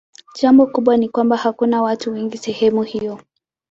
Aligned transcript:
Jambo 0.41 0.67
kubwa 0.67 0.97
ni 0.97 1.09
kwamba 1.09 1.37
hakuna 1.37 1.81
watu 1.81 2.11
wengi 2.11 2.37
sehemu 2.37 2.83
hiyo. 2.83 3.19